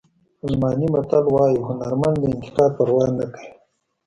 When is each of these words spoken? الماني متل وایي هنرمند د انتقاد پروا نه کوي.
الماني 0.47 0.85
متل 0.93 1.25
وایي 1.35 1.59
هنرمند 1.69 2.15
د 2.19 2.23
انتقاد 2.31 2.71
پروا 2.77 3.05
نه 3.17 3.25
کوي. 3.33 3.49